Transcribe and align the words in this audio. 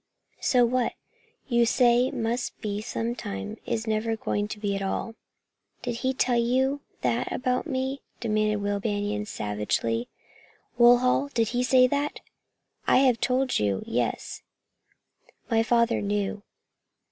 So 0.39 0.65
what 0.65 0.93
you 1.47 1.63
say 1.67 2.09
must 2.09 2.59
be 2.59 2.81
sometime 2.81 3.57
is 3.67 3.85
never 3.85 4.15
going 4.15 4.47
to 4.47 4.57
be 4.59 4.75
at 4.75 4.81
all." 4.81 5.13
"Did 5.83 5.97
he 5.97 6.11
tell 6.11 6.39
you 6.39 6.81
that 7.01 7.31
about 7.31 7.67
me?" 7.67 8.01
demanded 8.19 8.61
Will 8.63 8.79
Banion 8.79 9.27
savagely. 9.27 10.09
"Woodhull 10.75 11.27
did 11.27 11.49
he 11.49 11.61
say 11.61 11.85
that?" 11.85 12.19
"I 12.87 12.97
have 12.97 13.19
told 13.21 13.59
you, 13.59 13.83
yes. 13.85 14.41
My 15.51 15.61
father 15.61 16.01
knew. 16.01 16.41